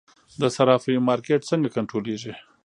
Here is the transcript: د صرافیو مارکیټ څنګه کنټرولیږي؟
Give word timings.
د 0.41 0.43
صرافیو 0.55 1.05
مارکیټ 1.09 1.41
څنګه 1.49 1.69
کنټرولیږي؟ 1.75 2.33